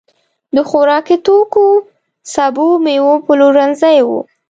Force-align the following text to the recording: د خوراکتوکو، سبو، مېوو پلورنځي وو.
د 0.55 0.57
خوراکتوکو، 0.69 1.65
سبو، 2.33 2.67
مېوو 2.83 3.13
پلورنځي 3.25 3.97
وو. 4.07 4.19